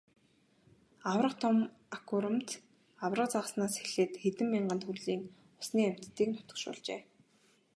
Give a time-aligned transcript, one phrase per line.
[1.11, 1.57] Аварга том
[1.95, 2.49] аквариумд
[3.05, 5.21] аварга загаснаас эхлээд хэдэн мянган төрлийн
[5.61, 7.01] усны амьтдыг нутагшуулжээ.